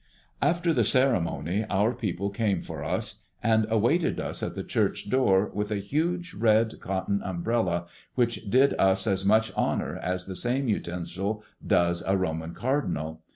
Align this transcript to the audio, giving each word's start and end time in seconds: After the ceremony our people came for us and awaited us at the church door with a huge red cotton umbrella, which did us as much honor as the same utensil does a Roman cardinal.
After 0.41 0.73
the 0.73 0.83
ceremony 0.83 1.63
our 1.69 1.93
people 1.93 2.31
came 2.31 2.63
for 2.63 2.83
us 2.83 3.27
and 3.43 3.67
awaited 3.69 4.19
us 4.19 4.41
at 4.41 4.55
the 4.55 4.63
church 4.63 5.11
door 5.11 5.51
with 5.53 5.69
a 5.69 5.75
huge 5.75 6.33
red 6.33 6.79
cotton 6.79 7.21
umbrella, 7.23 7.85
which 8.15 8.49
did 8.49 8.73
us 8.79 9.05
as 9.05 9.23
much 9.23 9.51
honor 9.55 9.97
as 9.97 10.25
the 10.25 10.33
same 10.35 10.67
utensil 10.67 11.43
does 11.65 12.01
a 12.07 12.17
Roman 12.17 12.55
cardinal. 12.55 13.21